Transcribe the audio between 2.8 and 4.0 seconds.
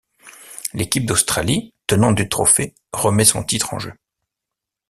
remet son titre en jeu.